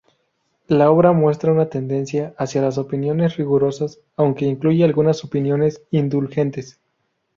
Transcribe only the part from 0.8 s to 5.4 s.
obra muestra una tendencia hacia las opiniones rigurosas, aunque incluye algunas